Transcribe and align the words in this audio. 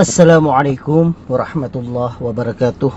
Assalamualaikum 0.00 1.12
warahmatullahi 1.28 2.16
wabarakatuh. 2.24 2.88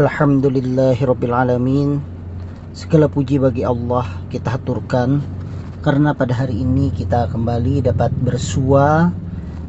Alhamdulillahirrabbilalamin 0.00 2.00
Segala 2.72 3.12
puji 3.12 3.36
bagi 3.36 3.60
Allah 3.60 4.08
kita 4.32 4.56
haturkan 4.56 5.20
Karena 5.84 6.16
pada 6.16 6.32
hari 6.32 6.64
ini 6.64 6.88
kita 6.96 7.28
kembali 7.28 7.92
dapat 7.92 8.08
bersua 8.24 9.12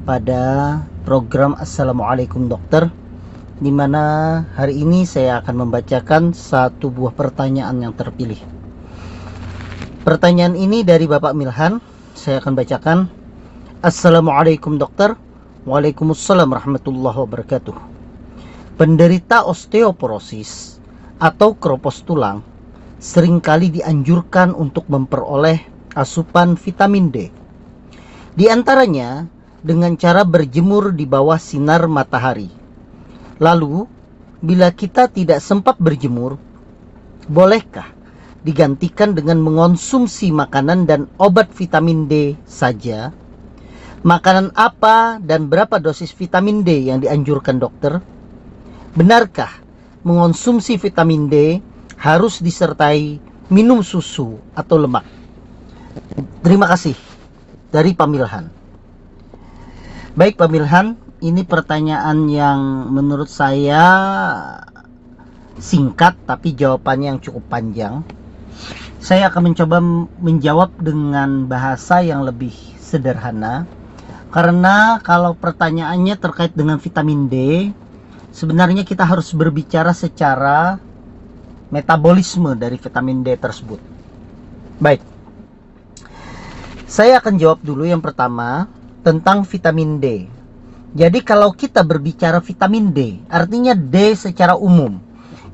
Pada 0.08 0.80
program 1.04 1.60
Assalamualaikum 1.60 2.48
Dokter 2.48 2.88
Di 3.60 3.68
mana 3.68 4.48
hari 4.56 4.80
ini 4.80 5.04
saya 5.04 5.44
akan 5.44 5.68
membacakan 5.68 6.32
satu 6.32 6.88
buah 6.88 7.12
pertanyaan 7.12 7.84
yang 7.84 7.92
terpilih. 7.92 8.40
Pertanyaan 10.08 10.56
ini 10.56 10.88
dari 10.88 11.04
Bapak 11.04 11.36
Milhan. 11.36 11.84
Saya 12.16 12.40
akan 12.40 12.56
bacakan. 12.56 13.12
Assalamualaikum 13.84 14.80
dokter 14.80 15.27
Waalaikumsalam 15.68 16.48
warahmatullahi 16.56 17.28
wabarakatuh 17.28 17.76
Penderita 18.80 19.44
osteoporosis 19.44 20.80
atau 21.20 21.60
keropos 21.60 22.08
tulang 22.08 22.40
sering 23.04 23.44
kali 23.44 23.76
dianjurkan 23.76 24.56
untuk 24.56 24.88
memperoleh 24.88 25.60
asupan 25.92 26.56
vitamin 26.56 27.12
D. 27.12 27.28
Di 28.32 28.48
antaranya 28.48 29.28
dengan 29.59 30.00
cara 30.00 30.24
berjemur 30.24 30.96
di 30.96 31.04
bawah 31.04 31.36
sinar 31.36 31.84
matahari. 31.92 32.48
Lalu, 33.44 33.92
bila 34.40 34.72
kita 34.72 35.12
tidak 35.12 35.44
sempat 35.44 35.76
berjemur, 35.84 36.40
bolehkah 37.28 37.92
digantikan 38.40 39.12
dengan 39.12 39.44
mengonsumsi 39.44 40.31
makanan 40.31 40.88
dan 40.88 41.12
obat 41.20 41.52
vitamin 41.52 42.08
D 42.08 42.40
saja? 42.48 43.12
Makanan 44.06 44.53
apa 44.53 45.17
dan 45.17 45.50
berapa 45.50 45.81
dosis 45.81 46.14
vitamin 46.14 46.62
D 46.62 46.86
yang 46.86 47.02
dianjurkan 47.02 47.58
dokter? 47.58 47.98
Benarkah 48.94 49.50
mengonsumsi 50.06 50.78
vitamin 50.78 51.26
D 51.26 51.36
harus 51.98 52.38
disertai 52.38 53.18
minum 53.50 53.81
susu 53.81 54.38
atau 54.53 54.78
lemak? 54.78 55.02
Terima 56.45 56.70
kasih 56.70 56.94
dari 57.73 57.98
Pamilhan. 57.98 58.53
Baik 60.14 60.38
Pamilhan, 60.38 60.98
ini 61.25 61.42
pertanyaan 61.42 62.30
yang 62.30 62.90
menurut 62.94 63.30
saya 63.30 63.86
singkat 65.58 66.14
tapi 66.30 66.53
jawabannya 66.53 67.18
yang 67.18 67.22
cukup 67.22 67.50
panjang. 67.50 68.06
Saya 69.02 69.30
akan 69.34 69.53
mencoba 69.53 69.78
menjawab 70.22 70.70
dengan 70.81 71.50
bahasa 71.50 72.02
yang 72.06 72.22
lebih 72.25 72.53
sederhana. 72.78 73.66
Karena 74.28 75.00
kalau 75.00 75.33
pertanyaannya 75.33 76.16
terkait 76.20 76.52
dengan 76.52 76.78
vitamin 76.78 77.31
D, 77.31 77.36
sebenarnya 78.36 78.84
kita 78.84 79.08
harus 79.08 79.31
berbicara 79.31 79.95
secara 79.95 80.78
metabolisme 81.72 82.56
dari 82.56 82.75
vitamin 82.75 83.23
D 83.23 83.36
tersebut. 83.39 83.80
Baik. 84.78 85.02
Saya 86.88 87.19
akan 87.19 87.36
jawab 87.36 87.59
dulu 87.64 87.84
yang 87.84 88.00
pertama 88.00 88.67
tentang 89.03 89.44
vitamin 89.44 90.00
D. 90.00 90.28
Jadi 90.95 91.19
kalau 91.23 91.52
kita 91.52 91.84
berbicara 91.84 92.39
vitamin 92.39 92.91
D, 92.95 93.19
artinya 93.28 93.75
D 93.75 94.16
secara 94.16 94.56
umum 94.56 95.00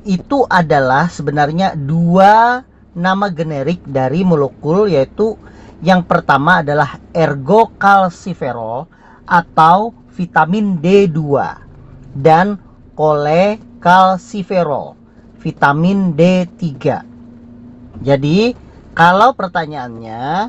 itu 0.04 0.44
adalah 0.46 1.08
sebenarnya 1.08 1.74
dua 1.74 2.62
nama 2.94 3.26
generik 3.32 3.82
dari 3.82 4.22
molekul 4.22 4.86
yaitu 4.86 5.34
yang 5.84 6.00
pertama 6.00 6.64
adalah 6.64 6.96
ergocalciferol 7.12 8.88
atau 9.28 9.92
vitamin 10.16 10.80
D2 10.80 11.20
dan 12.16 12.56
kolekalsiferol, 12.96 14.96
vitamin 15.44 16.16
D3. 16.16 16.72
Jadi, 18.00 18.56
kalau 18.96 19.36
pertanyaannya, 19.36 20.48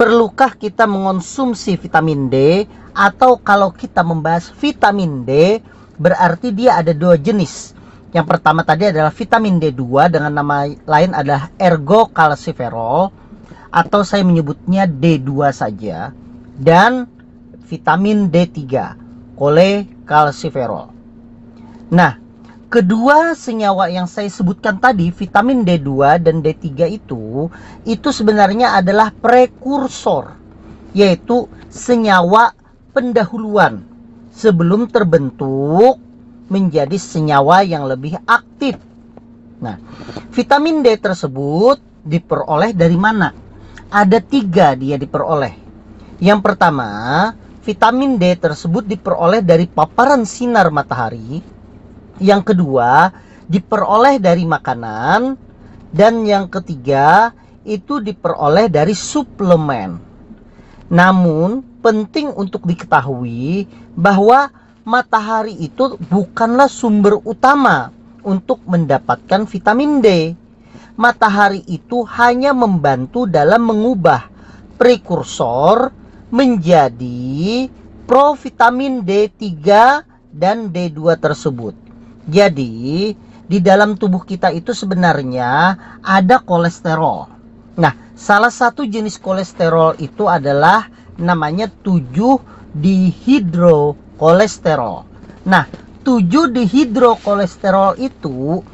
perlukah 0.00 0.56
kita 0.56 0.88
mengonsumsi 0.88 1.76
vitamin 1.76 2.32
D 2.32 2.64
atau 2.96 3.36
kalau 3.36 3.76
kita 3.76 4.00
membahas 4.00 4.48
vitamin 4.56 5.28
D, 5.28 5.60
berarti 6.00 6.48
dia 6.56 6.80
ada 6.80 6.96
dua 6.96 7.20
jenis. 7.20 7.76
Yang 8.16 8.24
pertama 8.24 8.64
tadi 8.64 8.88
adalah 8.88 9.12
vitamin 9.12 9.60
D2 9.60 9.84
dengan 10.08 10.32
nama 10.32 10.64
lain 10.64 11.12
adalah 11.12 11.52
ergocalciferol 11.60 13.27
atau 13.78 14.02
saya 14.02 14.26
menyebutnya 14.26 14.90
D2 14.90 15.54
saja 15.54 16.10
dan 16.58 17.06
vitamin 17.70 18.26
D3 18.26 18.58
kolekalsiferol. 19.38 20.90
Nah, 21.94 22.18
kedua 22.66 23.38
senyawa 23.38 23.86
yang 23.86 24.10
saya 24.10 24.26
sebutkan 24.26 24.82
tadi, 24.82 25.14
vitamin 25.14 25.62
D2 25.62 26.18
dan 26.18 26.42
D3 26.42 26.90
itu, 26.90 27.46
itu 27.86 28.08
sebenarnya 28.10 28.74
adalah 28.82 29.14
prekursor, 29.14 30.34
yaitu 30.90 31.46
senyawa 31.70 32.58
pendahuluan 32.90 33.86
sebelum 34.34 34.90
terbentuk 34.90 36.02
menjadi 36.50 36.98
senyawa 36.98 37.62
yang 37.62 37.86
lebih 37.86 38.18
aktif. 38.26 38.74
Nah, 39.62 39.78
vitamin 40.34 40.82
D 40.82 40.98
tersebut 40.98 41.78
diperoleh 42.02 42.74
dari 42.74 42.98
mana? 42.98 43.47
Ada 43.88 44.20
tiga 44.20 44.76
dia 44.76 45.00
diperoleh. 45.00 45.56
Yang 46.20 46.40
pertama, 46.44 46.90
vitamin 47.64 48.20
D 48.20 48.36
tersebut 48.36 48.84
diperoleh 48.84 49.40
dari 49.40 49.64
paparan 49.64 50.28
sinar 50.28 50.68
matahari 50.68 51.40
yang 52.18 52.42
kedua 52.42 53.14
diperoleh 53.46 54.18
dari 54.18 54.42
makanan 54.42 55.38
dan 55.94 56.26
yang 56.26 56.50
ketiga 56.50 57.32
itu 57.62 58.02
diperoleh 58.02 58.66
dari 58.66 58.92
suplemen. 58.92 60.02
Namun 60.90 61.80
penting 61.80 62.34
untuk 62.34 62.66
diketahui 62.66 63.70
bahwa 63.94 64.50
matahari 64.82 65.54
itu 65.56 65.96
bukanlah 66.10 66.66
sumber 66.68 67.22
utama 67.22 67.94
untuk 68.26 68.60
mendapatkan 68.66 69.46
vitamin 69.46 70.02
D. 70.02 70.08
Matahari 70.98 71.62
itu 71.70 72.02
hanya 72.18 72.50
membantu 72.50 73.30
dalam 73.30 73.70
mengubah 73.70 74.26
prekursor 74.74 75.94
menjadi 76.34 77.70
provitamin 78.02 79.06
D3 79.06 79.46
dan 80.34 80.74
D2 80.74 81.22
tersebut. 81.22 81.78
Jadi, 82.26 83.14
di 83.46 83.58
dalam 83.62 83.94
tubuh 83.94 84.26
kita 84.26 84.50
itu 84.50 84.74
sebenarnya 84.74 85.78
ada 86.02 86.42
kolesterol. 86.42 87.30
Nah, 87.78 87.94
salah 88.18 88.50
satu 88.50 88.82
jenis 88.82 89.22
kolesterol 89.22 90.02
itu 90.02 90.26
adalah 90.26 90.90
namanya 91.14 91.70
7 91.70 92.74
dihidrokolesterol. 92.74 94.98
Nah, 95.46 95.62
7 96.02 96.50
dihidrokolesterol 96.50 98.02
itu 98.02 98.66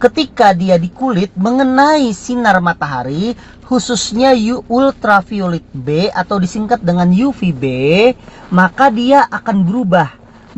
ketika 0.00 0.56
dia 0.56 0.80
di 0.80 0.88
kulit 0.88 1.28
mengenai 1.36 2.08
sinar 2.16 2.56
matahari 2.64 3.36
khususnya 3.68 4.32
ultraviolet 4.66 5.62
B 5.76 6.08
atau 6.10 6.40
disingkat 6.40 6.80
dengan 6.82 7.06
UVB, 7.12 7.62
maka 8.50 8.88
dia 8.88 9.28
akan 9.28 9.62
berubah 9.62 10.08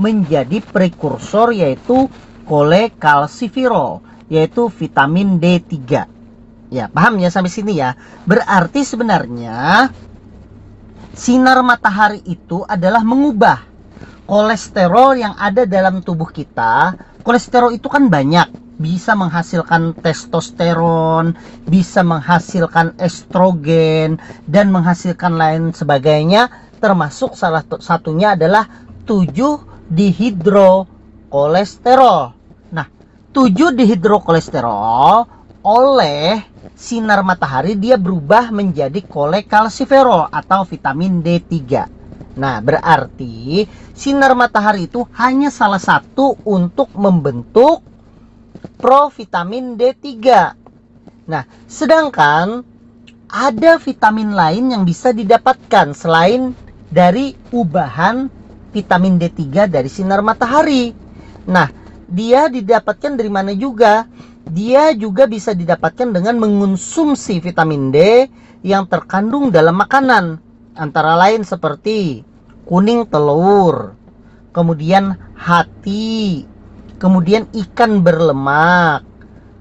menjadi 0.00 0.64
prekursor 0.64 1.52
yaitu 1.52 2.08
kolekalsiferol 2.49 4.00
yaitu 4.32 4.70
vitamin 4.72 5.37
D3. 5.37 5.76
Ya, 6.72 6.88
paham 6.88 7.20
ya 7.20 7.28
sampai 7.28 7.52
sini 7.52 7.76
ya? 7.76 7.99
Berarti 8.25 8.81
sebenarnya 8.81 9.93
sinar 11.12 11.61
matahari 11.61 12.25
itu 12.25 12.64
adalah 12.64 13.05
mengubah 13.05 13.61
kolesterol 14.25 15.20
yang 15.20 15.37
ada 15.37 15.69
dalam 15.69 16.00
tubuh 16.00 16.32
kita. 16.32 16.96
Kolesterol 17.20 17.76
itu 17.76 17.93
kan 17.93 18.08
banyak, 18.08 18.62
bisa 18.80 19.12
menghasilkan 19.16 19.92
testosteron, 20.00 21.36
bisa 21.69 22.00
menghasilkan 22.00 22.96
estrogen 22.96 24.16
dan 24.48 24.72
menghasilkan 24.72 25.36
lain 25.36 25.76
sebagainya 25.76 26.48
termasuk 26.82 27.38
salah 27.38 27.62
satunya 27.78 28.34
adalah 28.34 28.66
7 29.06 29.86
dihidrokolesterol. 29.86 32.20
Nah, 32.74 32.90
7 33.30 33.70
dihidrokolesterol 33.70 35.30
oleh 35.62 36.42
sinar 36.75 37.22
matahari 37.22 37.78
dia 37.78 37.94
berubah 37.94 38.50
menjadi 38.50 38.98
kolekalsiferol 39.06 40.26
atau 40.34 40.66
vitamin 40.66 41.22
D3. 41.22 41.54
Nah, 42.34 42.58
berarti 42.58 43.62
sinar 43.94 44.34
matahari 44.34 44.90
itu 44.90 45.06
hanya 45.14 45.54
salah 45.54 45.78
satu 45.78 46.34
untuk 46.42 46.90
membentuk 46.98 47.91
provitamin 48.79 49.79
D3. 49.79 50.09
Nah, 51.29 51.44
sedangkan 51.70 52.67
ada 53.32 53.73
vitamin 53.81 54.37
lain 54.37 54.76
yang 54.76 54.82
bisa 54.85 55.14
didapatkan 55.14 55.97
selain 55.97 56.53
dari 56.93 57.32
ubahan 57.55 58.29
vitamin 58.73 59.17
D3 59.17 59.69
dari 59.69 59.88
sinar 59.88 60.20
matahari. 60.20 60.93
Nah, 61.49 61.69
dia 62.11 62.53
didapatkan 62.53 63.17
dari 63.17 63.31
mana 63.32 63.56
juga? 63.56 64.05
Dia 64.43 64.93
juga 64.93 65.25
bisa 65.25 65.55
didapatkan 65.56 66.12
dengan 66.12 66.37
mengonsumsi 66.37 67.41
vitamin 67.41 67.94
D 67.94 68.26
yang 68.67 68.85
terkandung 68.91 69.49
dalam 69.49 69.79
makanan, 69.79 70.37
antara 70.76 71.17
lain 71.17 71.47
seperti 71.47 72.26
kuning 72.69 73.09
telur, 73.09 73.97
kemudian 74.53 75.17
hati, 75.35 76.44
kemudian 77.02 77.50
ikan 77.50 77.99
berlemak, 77.99 79.02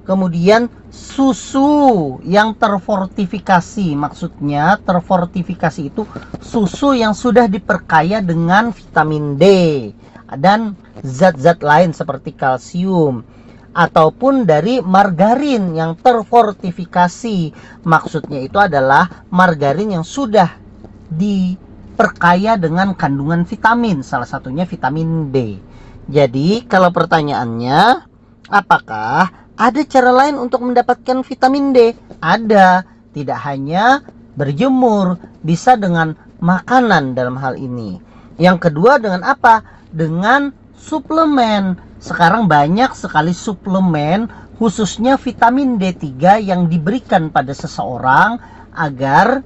kemudian 0.06 0.70
susu 0.94 2.22
yang 2.22 2.54
terfortifikasi. 2.54 3.98
Maksudnya 3.98 4.78
terfortifikasi 4.86 5.82
itu 5.90 6.06
susu 6.38 6.94
yang 6.94 7.18
sudah 7.18 7.50
diperkaya 7.50 8.22
dengan 8.22 8.70
vitamin 8.70 9.42
D 9.42 9.46
dan 10.38 10.78
zat-zat 11.02 11.66
lain 11.66 11.98
seperti 11.98 12.38
kalsium 12.38 13.26
ataupun 13.74 14.46
dari 14.46 14.78
margarin 14.86 15.74
yang 15.74 15.98
terfortifikasi. 15.98 17.38
Maksudnya 17.82 18.46
itu 18.46 18.62
adalah 18.62 19.26
margarin 19.34 19.98
yang 19.98 20.06
sudah 20.06 20.62
diperkaya 21.10 22.54
dengan 22.62 22.94
kandungan 22.94 23.50
vitamin 23.50 24.06
salah 24.06 24.30
satunya 24.30 24.70
vitamin 24.70 25.34
D 25.34 25.71
jadi 26.12 26.68
kalau 26.68 26.92
pertanyaannya 26.92 28.04
apakah 28.52 29.32
ada 29.56 29.82
cara 29.88 30.12
lain 30.12 30.36
untuk 30.36 30.60
mendapatkan 30.68 31.24
vitamin 31.24 31.72
D. 31.72 31.96
Ada, 32.20 32.84
tidak 33.16 33.40
hanya 33.48 34.04
berjemur, 34.36 35.16
bisa 35.40 35.80
dengan 35.80 36.20
makanan 36.44 37.16
dalam 37.16 37.40
hal 37.40 37.56
ini. 37.56 38.04
Yang 38.36 38.68
kedua 38.68 39.00
dengan 39.00 39.24
apa? 39.24 39.64
Dengan 39.88 40.52
suplemen. 40.76 41.80
Sekarang 42.04 42.50
banyak 42.50 42.92
sekali 42.92 43.32
suplemen 43.32 44.28
khususnya 44.60 45.16
vitamin 45.16 45.80
D3 45.80 46.44
yang 46.44 46.68
diberikan 46.68 47.32
pada 47.32 47.56
seseorang 47.56 48.36
agar 48.76 49.46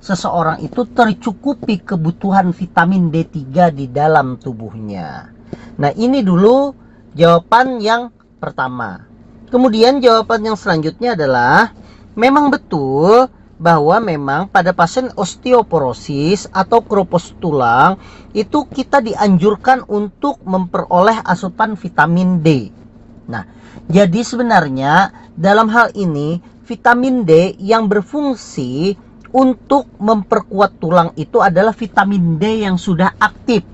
seseorang 0.00 0.64
itu 0.64 0.86
tercukupi 0.88 1.84
kebutuhan 1.84 2.56
vitamin 2.56 3.12
D3 3.12 3.68
di 3.74 3.90
dalam 3.90 4.40
tubuhnya. 4.40 5.35
Nah, 5.76 5.90
ini 5.94 6.24
dulu 6.24 6.72
jawaban 7.12 7.80
yang 7.80 8.12
pertama. 8.38 9.04
Kemudian 9.48 10.02
jawaban 10.02 10.42
yang 10.42 10.58
selanjutnya 10.58 11.14
adalah 11.14 11.70
memang 12.18 12.50
betul 12.50 13.30
bahwa 13.56 13.96
memang 14.04 14.52
pada 14.52 14.76
pasien 14.76 15.08
osteoporosis 15.16 16.52
atau 16.52 16.84
kropos 16.84 17.32
tulang 17.40 17.96
itu 18.36 18.68
kita 18.68 19.00
dianjurkan 19.00 19.88
untuk 19.88 20.40
memperoleh 20.44 21.24
asupan 21.24 21.72
vitamin 21.72 22.44
D. 22.44 22.68
Nah, 23.26 23.48
jadi 23.88 24.20
sebenarnya 24.20 25.12
dalam 25.32 25.72
hal 25.72 25.92
ini 25.96 26.40
vitamin 26.68 27.24
D 27.24 27.56
yang 27.56 27.88
berfungsi 27.88 28.98
untuk 29.32 29.88
memperkuat 30.00 30.80
tulang 30.80 31.10
itu 31.16 31.40
adalah 31.40 31.72
vitamin 31.72 32.36
D 32.36 32.64
yang 32.64 32.76
sudah 32.76 33.16
aktif. 33.16 33.64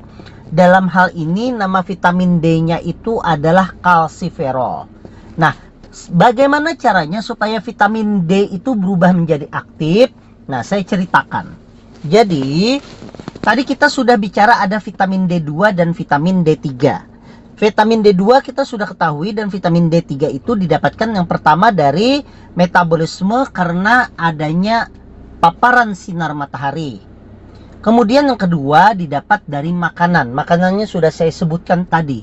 Dalam 0.52 0.84
hal 0.92 1.16
ini 1.16 1.48
nama 1.48 1.80
vitamin 1.80 2.36
D-nya 2.36 2.76
itu 2.84 3.16
adalah 3.24 3.72
kalsiferol. 3.80 4.84
Nah, 5.40 5.56
bagaimana 6.12 6.76
caranya 6.76 7.24
supaya 7.24 7.56
vitamin 7.56 8.28
D 8.28 8.52
itu 8.52 8.76
berubah 8.76 9.16
menjadi 9.16 9.48
aktif? 9.48 10.12
Nah, 10.44 10.60
saya 10.60 10.84
ceritakan. 10.84 11.56
Jadi, 12.04 12.76
tadi 13.40 13.64
kita 13.64 13.88
sudah 13.88 14.20
bicara 14.20 14.60
ada 14.60 14.76
vitamin 14.76 15.24
D2 15.24 15.72
dan 15.72 15.96
vitamin 15.96 16.44
D3. 16.44 16.68
Vitamin 17.56 18.04
D2 18.04 18.44
kita 18.44 18.68
sudah 18.68 18.84
ketahui 18.84 19.32
dan 19.32 19.48
vitamin 19.48 19.88
D3 19.88 20.36
itu 20.36 20.52
didapatkan 20.52 21.16
yang 21.16 21.24
pertama 21.24 21.72
dari 21.72 22.20
metabolisme 22.52 23.48
karena 23.48 24.12
adanya 24.20 24.92
paparan 25.40 25.96
sinar 25.96 26.36
matahari. 26.36 27.11
Kemudian 27.82 28.30
yang 28.30 28.38
kedua 28.38 28.94
didapat 28.94 29.42
dari 29.42 29.74
makanan. 29.74 30.30
Makanannya 30.30 30.86
sudah 30.86 31.10
saya 31.10 31.34
sebutkan 31.34 31.82
tadi. 31.82 32.22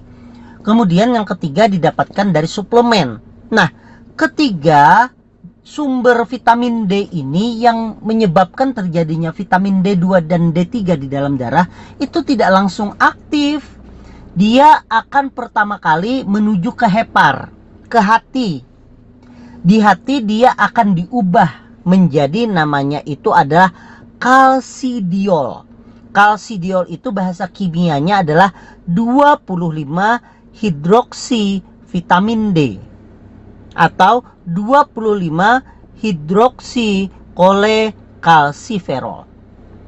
Kemudian 0.64 1.12
yang 1.12 1.28
ketiga 1.28 1.68
didapatkan 1.68 2.32
dari 2.32 2.48
suplemen. 2.48 3.20
Nah, 3.52 3.68
ketiga 4.16 5.12
sumber 5.60 6.24
vitamin 6.24 6.88
D 6.88 7.12
ini 7.12 7.60
yang 7.60 8.00
menyebabkan 8.00 8.72
terjadinya 8.72 9.36
vitamin 9.36 9.84
D2 9.84 10.24
dan 10.24 10.56
D3 10.56 10.96
di 10.96 11.12
dalam 11.12 11.36
darah 11.36 11.68
itu 12.00 12.24
tidak 12.24 12.50
langsung 12.56 12.96
aktif. 12.96 13.68
Dia 14.40 14.88
akan 14.88 15.36
pertama 15.36 15.76
kali 15.76 16.24
menuju 16.24 16.72
ke 16.72 16.88
hepar, 16.88 17.52
ke 17.92 18.00
hati. 18.00 18.64
Di 19.60 19.84
hati 19.84 20.24
dia 20.24 20.56
akan 20.56 20.96
diubah 20.96 21.84
menjadi 21.84 22.48
namanya 22.48 23.04
itu 23.04 23.36
adalah 23.36 23.99
kalsidiol. 24.20 25.66
Kalsidiol 26.12 26.92
itu 26.92 27.10
bahasa 27.16 27.48
kimianya 27.48 28.22
adalah 28.22 28.52
25 28.86 30.60
hidroksi 30.60 31.64
vitamin 31.90 32.52
D 32.52 32.78
atau 33.74 34.28
25 34.44 36.04
hidroksi 36.04 37.08
kolekalsiferol. 37.38 39.24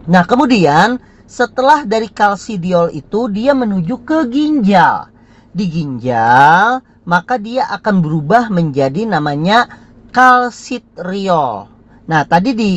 Nah, 0.08 0.24
kemudian 0.24 0.98
setelah 1.28 1.84
dari 1.84 2.08
kalsidiol 2.08 2.92
itu 2.96 3.28
dia 3.28 3.52
menuju 3.52 3.96
ke 4.08 4.26
ginjal. 4.32 5.12
Di 5.52 5.68
ginjal, 5.68 6.80
maka 7.04 7.36
dia 7.36 7.68
akan 7.68 8.00
berubah 8.00 8.48
menjadi 8.48 9.04
namanya 9.04 9.68
kalsitriol. 10.16 11.68
Nah, 12.08 12.22
tadi 12.28 12.52
di 12.56 12.72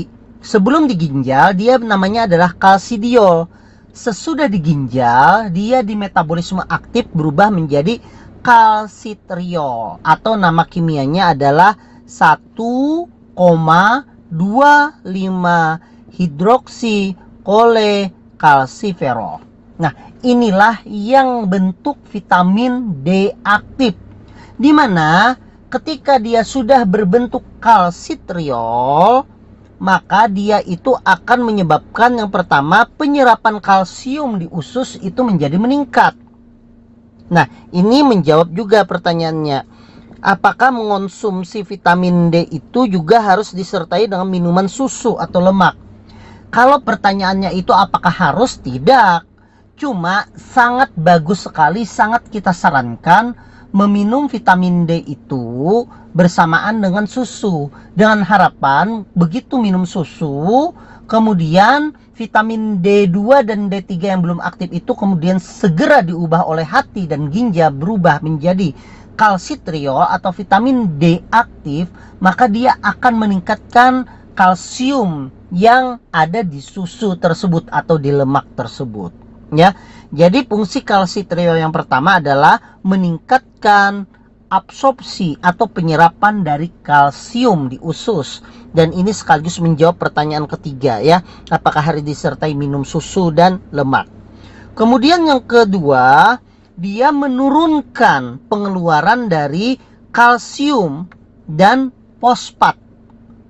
sebelum 0.44 0.84
di 0.84 1.00
ginjal 1.00 1.56
dia 1.56 1.80
namanya 1.80 2.28
adalah 2.28 2.52
kalsidiol 2.52 3.48
sesudah 3.96 4.44
di 4.44 4.60
ginjal 4.60 5.48
dia 5.48 5.80
di 5.80 5.96
metabolisme 5.96 6.60
aktif 6.68 7.08
berubah 7.16 7.48
menjadi 7.48 7.96
kalsitriol 8.44 10.04
atau 10.04 10.36
nama 10.36 10.68
kimianya 10.68 11.32
adalah 11.32 11.72
1,25 12.04 13.08
hidroksi 16.12 17.16
kolekalsiferol. 17.40 19.40
Nah, 19.74 19.90
inilah 20.22 20.86
yang 20.86 21.50
bentuk 21.50 21.98
vitamin 22.12 23.02
D 23.02 23.34
aktif. 23.42 23.98
Di 24.54 24.70
mana 24.70 25.34
ketika 25.66 26.22
dia 26.22 26.46
sudah 26.46 26.86
berbentuk 26.86 27.42
kalsitriol, 27.58 29.26
maka 29.84 30.32
dia 30.32 30.64
itu 30.64 30.96
akan 30.96 31.44
menyebabkan 31.44 32.16
yang 32.16 32.32
pertama 32.32 32.88
penyerapan 32.88 33.60
kalsium 33.60 34.40
di 34.40 34.48
usus 34.48 34.96
itu 35.04 35.20
menjadi 35.20 35.60
meningkat. 35.60 36.16
Nah, 37.28 37.44
ini 37.68 38.00
menjawab 38.00 38.48
juga 38.56 38.88
pertanyaannya. 38.88 39.76
Apakah 40.24 40.72
mengonsumsi 40.72 41.68
vitamin 41.68 42.32
D 42.32 42.48
itu 42.48 42.88
juga 42.88 43.20
harus 43.20 43.52
disertai 43.52 44.08
dengan 44.08 44.24
minuman 44.24 44.72
susu 44.72 45.20
atau 45.20 45.44
lemak? 45.44 45.76
Kalau 46.48 46.80
pertanyaannya 46.80 47.52
itu 47.52 47.76
apakah 47.76 48.32
harus? 48.32 48.56
Tidak. 48.56 49.20
Cuma 49.76 50.24
sangat 50.32 50.96
bagus 50.96 51.44
sekali, 51.44 51.84
sangat 51.84 52.24
kita 52.32 52.56
sarankan 52.56 53.36
meminum 53.74 54.30
vitamin 54.30 54.86
D 54.86 55.02
itu 55.02 55.82
bersamaan 56.14 56.78
dengan 56.78 57.10
susu. 57.10 57.68
Dengan 57.98 58.22
harapan 58.22 59.02
begitu 59.18 59.58
minum 59.58 59.82
susu 59.82 60.70
kemudian 61.10 61.92
vitamin 62.16 62.80
D2 62.80 63.44
dan 63.44 63.68
D3 63.68 63.90
yang 63.98 64.22
belum 64.22 64.40
aktif 64.40 64.70
itu 64.72 64.94
kemudian 64.94 65.36
segera 65.42 66.00
diubah 66.00 66.46
oleh 66.46 66.64
hati 66.64 67.04
dan 67.04 67.28
ginjal 67.28 67.74
berubah 67.74 68.22
menjadi 68.24 68.72
kalsitriol 69.18 70.06
atau 70.06 70.30
vitamin 70.32 70.96
D 70.96 71.20
aktif 71.28 71.90
maka 72.22 72.48
dia 72.48 72.78
akan 72.80 73.14
meningkatkan 73.20 74.08
kalsium 74.32 75.28
yang 75.54 76.02
ada 76.10 76.42
di 76.42 76.58
susu 76.58 77.14
tersebut 77.14 77.68
atau 77.70 77.94
di 78.00 78.10
lemak 78.10 78.48
tersebut 78.58 79.23
ya. 79.52 79.76
Jadi 80.14 80.46
fungsi 80.46 80.86
kalsitriol 80.86 81.58
yang 81.58 81.74
pertama 81.74 82.22
adalah 82.22 82.78
meningkatkan 82.86 84.06
absorpsi 84.46 85.34
atau 85.42 85.66
penyerapan 85.66 86.46
dari 86.46 86.70
kalsium 86.86 87.66
di 87.66 87.82
usus. 87.82 88.38
Dan 88.70 88.94
ini 88.94 89.10
sekaligus 89.10 89.58
menjawab 89.58 89.98
pertanyaan 89.98 90.46
ketiga 90.46 91.02
ya. 91.02 91.18
Apakah 91.50 91.82
harus 91.82 92.06
disertai 92.06 92.54
minum 92.54 92.86
susu 92.86 93.34
dan 93.34 93.58
lemak? 93.74 94.06
Kemudian 94.74 95.26
yang 95.26 95.42
kedua 95.42 96.38
dia 96.74 97.14
menurunkan 97.14 98.50
pengeluaran 98.50 99.30
dari 99.30 99.78
kalsium 100.10 101.06
dan 101.46 101.94
fosfat. 102.18 102.78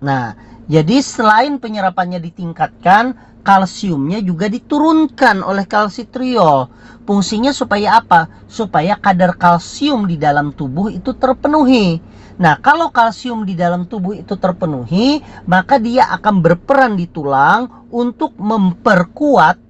Nah 0.05 0.37
jadi 0.65 1.01
selain 1.05 1.61
penyerapannya 1.61 2.21
ditingkatkan 2.21 3.34
kalsiumnya 3.45 4.25
juga 4.25 4.49
diturunkan 4.49 5.45
oleh 5.45 5.69
kalsitriol. 5.69 6.73
Fungsinya 7.05 7.53
supaya 7.53 8.01
apa? 8.01 8.27
Supaya 8.49 8.97
kadar 8.97 9.37
kalsium 9.37 10.09
di 10.09 10.17
dalam 10.17 10.57
tubuh 10.57 10.89
itu 10.89 11.13
terpenuhi. 11.13 12.01
Nah, 12.41 12.59
kalau 12.59 12.91
kalsium 12.91 13.47
di 13.47 13.55
dalam 13.55 13.87
tubuh 13.87 14.17
itu 14.17 14.35
terpenuhi, 14.35 15.23
maka 15.47 15.79
dia 15.79 16.11
akan 16.11 16.43
berperan 16.43 16.99
di 16.99 17.07
tulang 17.07 17.87
untuk 17.95 18.35
memperkuat 18.41 19.63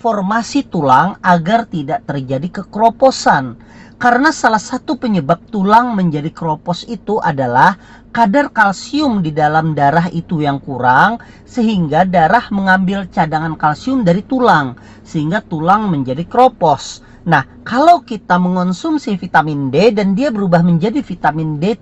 formasi 0.00 0.64
tulang 0.66 1.20
agar 1.20 1.68
tidak 1.68 2.08
terjadi 2.08 2.64
kekeroposan. 2.64 3.60
Karena 4.00 4.32
salah 4.32 4.58
satu 4.58 4.96
penyebab 4.96 5.52
tulang 5.52 5.92
menjadi 5.92 6.32
keropos 6.32 6.88
itu 6.88 7.20
adalah 7.20 7.76
kadar 8.16 8.48
kalsium 8.48 9.20
di 9.20 9.28
dalam 9.28 9.76
darah 9.76 10.08
itu 10.08 10.40
yang 10.40 10.56
kurang 10.56 11.20
sehingga 11.44 12.08
darah 12.08 12.48
mengambil 12.48 13.04
cadangan 13.12 13.60
kalsium 13.60 14.00
dari 14.00 14.24
tulang 14.24 14.72
sehingga 15.04 15.44
tulang 15.44 15.92
menjadi 15.92 16.24
keropos. 16.24 17.04
Nah, 17.28 17.44
kalau 17.60 18.00
kita 18.00 18.40
mengonsumsi 18.40 19.20
vitamin 19.20 19.68
D 19.68 19.92
dan 19.92 20.16
dia 20.16 20.32
berubah 20.32 20.64
menjadi 20.64 21.04
vitamin 21.04 21.60
D, 21.60 21.76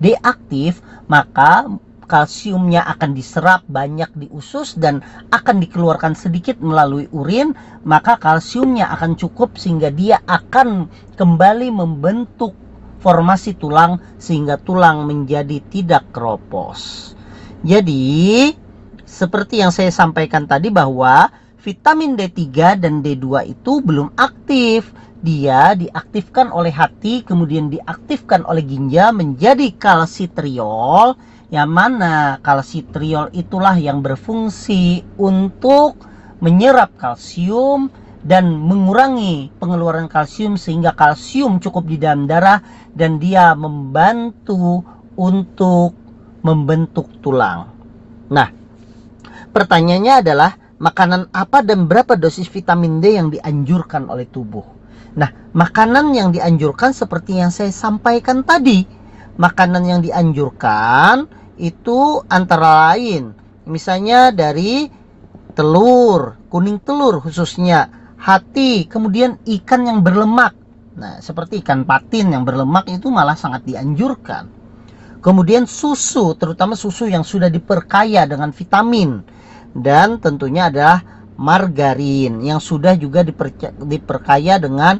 D 0.00 0.16
aktif, 0.24 0.80
maka 1.04 1.68
kalsiumnya 2.08 2.82
akan 2.88 3.12
diserap 3.12 3.62
banyak 3.68 4.08
di 4.16 4.26
usus 4.32 4.74
dan 4.80 5.04
akan 5.28 5.60
dikeluarkan 5.60 6.16
sedikit 6.16 6.56
melalui 6.58 7.06
urin, 7.12 7.52
maka 7.84 8.16
kalsiumnya 8.16 8.88
akan 8.96 9.14
cukup 9.20 9.60
sehingga 9.60 9.92
dia 9.92 10.24
akan 10.24 10.88
kembali 11.14 11.68
membentuk 11.68 12.56
formasi 12.98 13.54
tulang 13.54 14.00
sehingga 14.18 14.58
tulang 14.58 15.06
menjadi 15.06 15.60
tidak 15.70 16.08
keropos. 16.10 17.12
Jadi, 17.62 18.50
seperti 19.04 19.60
yang 19.62 19.70
saya 19.70 19.92
sampaikan 19.92 20.48
tadi 20.48 20.72
bahwa 20.72 21.30
vitamin 21.58 22.14
D3 22.14 22.78
dan 22.78 23.04
D2 23.04 23.50
itu 23.50 23.82
belum 23.82 24.14
aktif. 24.16 24.90
Dia 25.18 25.74
diaktifkan 25.74 26.54
oleh 26.54 26.70
hati, 26.70 27.26
kemudian 27.26 27.66
diaktifkan 27.66 28.46
oleh 28.46 28.62
ginjal 28.62 29.10
menjadi 29.10 29.74
kalsitriol 29.74 31.18
yang 31.48 31.72
mana 31.72 32.36
kalsitriol 32.44 33.32
itulah 33.32 33.72
yang 33.80 34.04
berfungsi 34.04 35.00
untuk 35.16 35.96
menyerap 36.44 36.92
kalsium 37.00 37.88
dan 38.20 38.52
mengurangi 38.52 39.48
pengeluaran 39.56 40.10
kalsium 40.12 40.60
sehingga 40.60 40.92
kalsium 40.92 41.56
cukup 41.56 41.88
di 41.88 41.96
dalam 41.96 42.28
darah 42.28 42.60
dan 42.92 43.16
dia 43.16 43.56
membantu 43.56 44.84
untuk 45.16 45.96
membentuk 46.44 47.08
tulang. 47.24 47.72
Nah, 48.28 48.48
pertanyaannya 49.50 50.14
adalah 50.20 50.52
makanan 50.78 51.32
apa 51.32 51.64
dan 51.64 51.88
berapa 51.88 52.14
dosis 52.14 52.46
vitamin 52.52 53.00
D 53.00 53.16
yang 53.16 53.32
dianjurkan 53.32 54.06
oleh 54.12 54.28
tubuh? 54.28 54.62
Nah, 55.16 55.32
makanan 55.56 56.12
yang 56.12 56.28
dianjurkan 56.30 56.92
seperti 56.92 57.40
yang 57.40 57.50
saya 57.50 57.72
sampaikan 57.72 58.44
tadi, 58.44 58.84
makanan 59.40 59.82
yang 59.88 60.00
dianjurkan 60.04 61.37
itu 61.58 62.22
antara 62.30 62.90
lain 62.90 63.34
misalnya 63.68 64.32
dari 64.32 64.88
telur, 65.52 66.38
kuning 66.48 66.80
telur 66.80 67.20
khususnya, 67.20 68.14
hati, 68.16 68.86
kemudian 68.86 69.42
ikan 69.44 69.84
yang 69.84 70.00
berlemak. 70.00 70.54
Nah, 70.98 71.18
seperti 71.22 71.62
ikan 71.62 71.82
patin 71.82 72.30
yang 72.34 72.42
berlemak 72.46 72.86
itu 72.90 73.10
malah 73.10 73.34
sangat 73.34 73.66
dianjurkan. 73.66 74.50
Kemudian 75.18 75.66
susu, 75.66 76.38
terutama 76.38 76.78
susu 76.78 77.10
yang 77.10 77.26
sudah 77.26 77.50
diperkaya 77.50 78.22
dengan 78.26 78.54
vitamin. 78.54 79.22
Dan 79.74 80.22
tentunya 80.22 80.70
adalah 80.70 81.02
margarin 81.38 82.38
yang 82.42 82.62
sudah 82.62 82.94
juga 82.94 83.26
diperkaya 83.26 84.62
dengan 84.62 84.98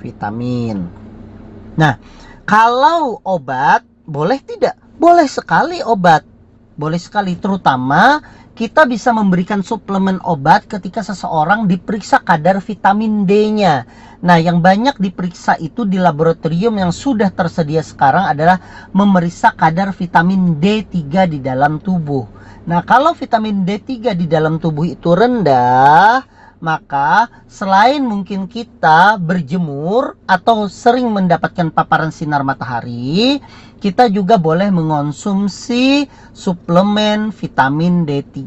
vitamin. 0.00 0.84
Nah, 1.80 1.96
kalau 2.44 3.20
obat 3.24 3.84
boleh 4.04 4.36
tidak 4.44 4.83
boleh 4.98 5.28
sekali 5.28 5.80
obat. 5.82 6.26
Boleh 6.74 6.98
sekali 6.98 7.38
terutama 7.38 8.18
kita 8.54 8.86
bisa 8.86 9.10
memberikan 9.10 9.66
suplemen 9.66 10.22
obat 10.22 10.70
ketika 10.70 11.02
seseorang 11.02 11.66
diperiksa 11.66 12.22
kadar 12.22 12.62
vitamin 12.62 13.26
D-nya. 13.26 13.82
Nah, 14.22 14.38
yang 14.38 14.62
banyak 14.62 14.94
diperiksa 14.98 15.58
itu 15.58 15.82
di 15.82 15.98
laboratorium 15.98 16.78
yang 16.78 16.94
sudah 16.94 17.34
tersedia 17.34 17.82
sekarang 17.82 18.30
adalah 18.30 18.62
memeriksa 18.94 19.50
kadar 19.54 19.90
vitamin 19.90 20.58
D3 20.62 21.30
di 21.30 21.38
dalam 21.42 21.82
tubuh. 21.82 22.30
Nah, 22.64 22.80
kalau 22.86 23.12
vitamin 23.12 23.66
D3 23.66 24.14
di 24.14 24.26
dalam 24.30 24.62
tubuh 24.62 24.86
itu 24.86 25.12
rendah, 25.12 26.22
maka 26.64 27.28
selain 27.44 28.00
mungkin 28.00 28.48
kita 28.48 29.20
berjemur 29.20 30.16
atau 30.24 30.64
sering 30.72 31.12
mendapatkan 31.12 31.68
paparan 31.68 32.08
sinar 32.08 32.40
matahari, 32.40 33.44
kita 33.84 34.08
juga 34.08 34.40
boleh 34.40 34.72
mengonsumsi 34.72 36.08
suplemen 36.32 37.28
vitamin 37.36 38.08
D3. 38.08 38.40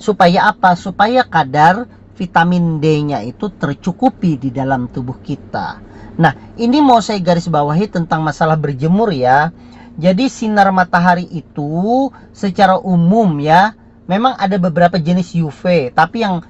Supaya 0.00 0.48
apa? 0.48 0.72
Supaya 0.72 1.28
kadar 1.28 1.84
vitamin 2.16 2.80
D-nya 2.80 3.20
itu 3.20 3.52
tercukupi 3.52 4.40
di 4.40 4.48
dalam 4.48 4.88
tubuh 4.88 5.20
kita. 5.20 5.84
Nah, 6.16 6.56
ini 6.56 6.80
mau 6.80 7.04
saya 7.04 7.20
garis 7.20 7.50
bawahi 7.50 7.92
tentang 7.92 8.24
masalah 8.24 8.56
berjemur 8.56 9.12
ya. 9.12 9.52
Jadi 10.00 10.32
sinar 10.32 10.72
matahari 10.72 11.28
itu 11.30 12.08
secara 12.34 12.80
umum 12.80 13.38
ya, 13.38 13.78
memang 14.10 14.34
ada 14.34 14.58
beberapa 14.58 14.98
jenis 14.98 15.34
UV, 15.38 15.94
tapi 15.94 16.26
yang 16.26 16.42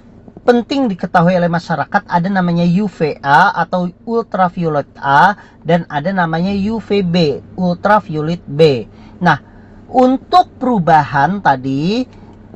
penting 0.45 0.93
diketahui 0.93 1.35
oleh 1.35 1.49
masyarakat 1.49 2.05
ada 2.05 2.29
namanya 2.29 2.63
UVA 2.63 3.57
atau 3.57 3.89
ultraviolet 4.05 4.87
A 5.01 5.35
dan 5.65 5.89
ada 5.89 6.13
namanya 6.13 6.53
UVB 6.53 7.41
ultraviolet 7.57 8.45
B. 8.45 8.85
Nah, 9.25 9.41
untuk 9.89 10.53
perubahan 10.61 11.41
tadi 11.41 12.05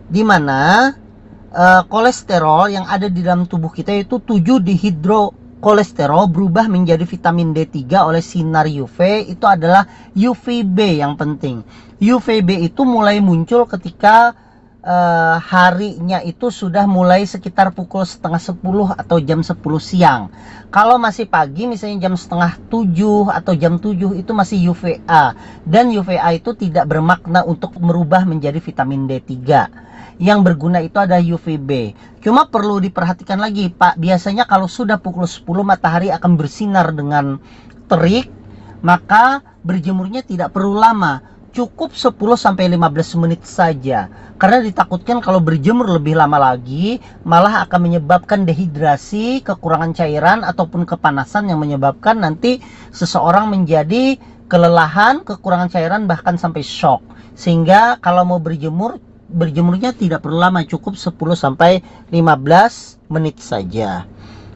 di 0.09 0.23
mana 0.23 0.93
uh, 1.53 1.83
kolesterol 1.89 2.69
yang 2.73 2.85
ada 2.85 3.09
di 3.09 3.25
dalam 3.25 3.49
tubuh 3.49 3.73
kita 3.73 3.97
itu 3.97 4.21
7 4.21 4.61
dihidro 4.61 5.33
kolesterol 5.59 6.31
berubah 6.31 6.71
menjadi 6.71 7.03
vitamin 7.03 7.51
D3 7.51 7.83
oleh 7.99 8.23
sinar 8.23 8.71
UV 8.71 9.27
itu 9.27 9.45
adalah 9.49 9.89
UVB 10.15 11.03
yang 11.03 11.19
penting. 11.19 11.67
UVB 11.99 12.71
itu 12.71 12.87
mulai 12.87 13.19
muncul 13.19 13.67
ketika 13.67 14.37
uh, 14.83 15.37
harinya 15.43 16.23
itu 16.23 16.51
sudah 16.53 16.87
mulai 16.87 17.27
sekitar 17.27 17.75
pukul 17.75 18.07
setengah 18.07 18.39
10 18.39 18.59
atau 18.99 19.17
jam 19.19 19.41
10 19.43 19.55
siang. 19.81 20.31
Kalau 20.69 21.01
masih 21.01 21.25
pagi 21.25 21.65
misalnya 21.65 22.09
jam 22.09 22.15
setengah 22.15 22.61
7 22.69 23.33
atau 23.33 23.53
jam 23.57 23.81
7 23.81 24.21
itu 24.21 24.33
masih 24.37 24.75
UVA. 24.75 25.35
Dan 25.65 25.91
UVA 25.91 26.37
itu 26.37 26.53
tidak 26.55 26.87
bermakna 26.91 27.43
untuk 27.43 27.75
merubah 27.81 28.23
menjadi 28.29 28.61
vitamin 28.61 29.09
D3. 29.09 29.35
Yang 30.19 30.41
berguna 30.43 30.83
itu 30.83 30.99
ada 30.99 31.23
UVB. 31.23 31.95
Cuma 32.19 32.51
perlu 32.51 32.83
diperhatikan 32.83 33.39
lagi 33.39 33.71
Pak, 33.71 33.97
biasanya 34.03 34.51
kalau 34.51 34.67
sudah 34.67 34.99
pukul 34.99 35.31
10 35.31 35.47
matahari 35.63 36.11
akan 36.11 36.35
bersinar 36.35 36.91
dengan 36.91 37.39
terik, 37.87 38.27
maka 38.83 39.43
berjemurnya 39.63 40.27
tidak 40.27 40.55
perlu 40.55 40.75
lama 40.75 41.38
cukup 41.53 41.97
10 41.97 42.15
sampai 42.39 42.71
15 42.71 43.21
menit 43.21 43.43
saja. 43.45 44.09
Karena 44.39 44.63
ditakutkan 44.63 45.19
kalau 45.19 45.43
berjemur 45.43 45.91
lebih 45.91 46.15
lama 46.15 46.39
lagi 46.39 47.03
malah 47.27 47.67
akan 47.67 47.91
menyebabkan 47.91 48.47
dehidrasi, 48.47 49.43
kekurangan 49.43 49.97
cairan 49.99 50.47
ataupun 50.47 50.87
kepanasan 50.87 51.51
yang 51.51 51.59
menyebabkan 51.59 52.23
nanti 52.23 52.63
seseorang 52.95 53.51
menjadi 53.51 54.15
kelelahan, 54.47 55.27
kekurangan 55.27 55.75
cairan 55.75 56.07
bahkan 56.07 56.39
sampai 56.39 56.63
shock. 56.63 57.03
Sehingga 57.35 57.99
kalau 57.99 58.23
mau 58.23 58.39
berjemur 58.39 59.03
berjemurnya 59.29 59.93
tidak 59.93 60.25
perlu 60.25 60.41
lama, 60.41 60.65
cukup 60.65 60.97
10 60.97 61.37
sampai 61.37 61.85
15 62.09 62.97
menit 63.13 63.37
saja. 63.45 64.09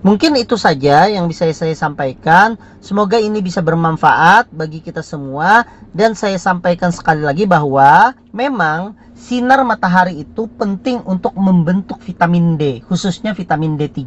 Mungkin 0.03 0.35
itu 0.35 0.59
saja 0.59 1.07
yang 1.07 1.31
bisa 1.31 1.47
saya 1.55 1.79
sampaikan. 1.79 2.59
Semoga 2.83 3.23
ini 3.23 3.39
bisa 3.39 3.63
bermanfaat 3.63 4.51
bagi 4.51 4.83
kita 4.83 4.99
semua 4.99 5.63
dan 5.95 6.19
saya 6.19 6.35
sampaikan 6.43 6.91
sekali 6.91 7.23
lagi 7.23 7.47
bahwa 7.47 8.11
memang 8.35 8.99
sinar 9.15 9.63
matahari 9.63 10.27
itu 10.27 10.51
penting 10.59 11.07
untuk 11.07 11.31
membentuk 11.39 12.03
vitamin 12.03 12.59
D, 12.59 12.83
khususnya 12.83 13.31
vitamin 13.31 13.79
D3. 13.79 14.03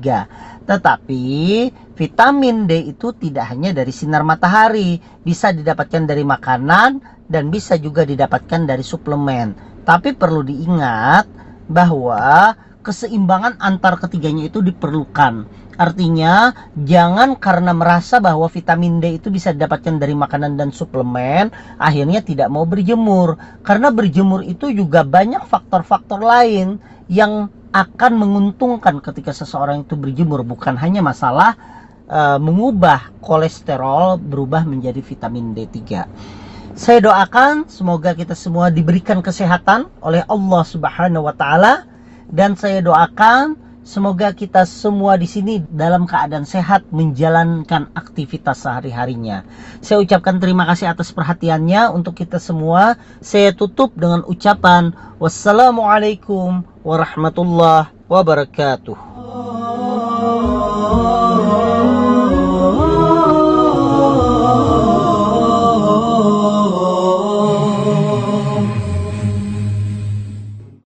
Tetapi 0.67 1.23
vitamin 1.95 2.67
D 2.67 2.91
itu 2.91 3.15
tidak 3.15 3.55
hanya 3.55 3.71
dari 3.71 3.95
sinar 3.95 4.27
matahari, 4.27 4.99
bisa 5.23 5.55
didapatkan 5.55 6.03
dari 6.03 6.27
makanan 6.27 6.99
dan 7.31 7.47
bisa 7.47 7.79
juga 7.79 8.03
didapatkan 8.03 8.67
dari 8.67 8.83
suplemen. 8.83 9.55
Tapi 9.87 10.11
perlu 10.11 10.43
diingat 10.43 11.23
bahwa 11.71 12.51
keseimbangan 12.85 13.57
antar 13.57 13.97
ketiganya 13.97 14.45
itu 14.45 14.61
diperlukan 14.61 15.49
Artinya, 15.75 16.55
jangan 16.87 17.35
karena 17.35 17.75
merasa 17.75 18.23
bahwa 18.23 18.47
vitamin 18.47 19.03
D 19.03 19.19
itu 19.19 19.27
bisa 19.27 19.51
didapatkan 19.51 19.99
dari 19.99 20.15
makanan 20.15 20.55
dan 20.55 20.71
suplemen, 20.71 21.51
akhirnya 21.75 22.23
tidak 22.23 22.47
mau 22.47 22.63
berjemur. 22.63 23.35
Karena 23.59 23.91
berjemur 23.91 24.39
itu 24.47 24.71
juga 24.71 25.03
banyak 25.03 25.43
faktor-faktor 25.43 26.23
lain 26.23 26.79
yang 27.11 27.51
akan 27.75 28.11
menguntungkan 28.15 29.03
ketika 29.03 29.35
seseorang 29.35 29.83
itu 29.83 29.99
berjemur 29.99 30.47
bukan 30.47 30.79
hanya 30.79 31.03
masalah 31.03 31.59
uh, 32.07 32.39
mengubah 32.39 33.11
kolesterol 33.19 34.15
berubah 34.15 34.63
menjadi 34.63 35.03
vitamin 35.03 35.51
D3. 35.51 36.07
Saya 36.71 37.03
doakan 37.03 37.67
semoga 37.67 38.15
kita 38.15 38.31
semua 38.31 38.71
diberikan 38.71 39.19
kesehatan 39.19 39.91
oleh 39.99 40.23
Allah 40.23 40.63
Subhanahu 40.63 41.27
wa 41.27 41.35
taala 41.35 41.94
dan 42.29 42.57
saya 42.57 42.81
doakan 42.81 43.65
Semoga 43.85 44.33
kita 44.33 44.65
semua 44.65 45.13
di 45.13 45.29
sini 45.29 45.61
dalam 45.61 46.09
keadaan 46.09 46.41
sehat 46.41 46.89
menjalankan 46.89 47.93
aktivitas 47.93 48.65
sehari-harinya. 48.65 49.45
Saya 49.77 50.01
ucapkan 50.01 50.41
terima 50.41 50.65
kasih 50.65 50.89
atas 50.89 51.13
perhatiannya 51.13 51.93
untuk 51.93 52.17
kita 52.17 52.41
semua. 52.41 52.97
Saya 53.21 53.53
tutup 53.53 53.93
dengan 53.93 54.25
ucapan 54.25 54.89
wassalamualaikum 55.21 56.65
warahmatullahi 56.81 57.93
wabarakatuh. 58.09 59.14